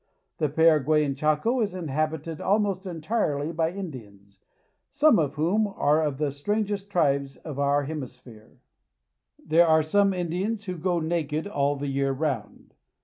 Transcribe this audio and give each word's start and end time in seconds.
The 0.39 0.49
Paraguayan 0.49 1.13
Chaco 1.13 1.59
is 1.61 1.75
inhabited 1.75 2.41
almost 2.41 2.87
entirely 2.87 3.51
by 3.51 3.71
Indians, 3.71 4.39
some 4.89 5.19
of 5.19 5.35
whom 5.35 5.67
are 5.67 6.01
of 6.01 6.17
the 6.17 6.31
strangest 6.31 6.89
tribes 6.89 7.37
of 7.37 7.59
our 7.59 7.83
hemisphere. 7.83 8.45
j^^^ 8.47 8.47
Indian 9.35 9.47
There 9.49 9.67
are 9.67 9.83
some 9.83 10.11
Indians 10.11 10.65
who 10.65 10.79
go 10.79 10.99
naked 10.99 11.45
all 11.45 11.75
the 11.75 11.85
year 11.85 12.11
round. 12.11 12.73